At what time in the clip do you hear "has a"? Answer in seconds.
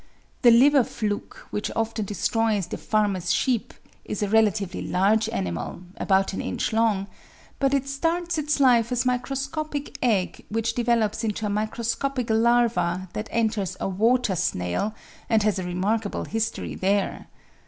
15.43-15.63